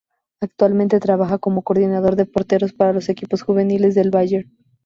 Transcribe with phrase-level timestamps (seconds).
[0.41, 4.49] Actualmente trabaja como coordinador de porteros para los equipos juveniles del Bayern.